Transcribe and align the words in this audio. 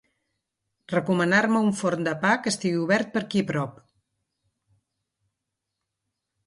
Recomanar-me 0.93 1.61
un 1.67 1.69
forn 1.81 2.07
de 2.09 2.15
pa 2.23 2.31
que 2.47 2.53
estigui 2.55 2.81
obert 2.87 3.13
per 3.17 3.25
aquí 3.25 3.45
a 3.47 3.49
prop. 3.53 3.79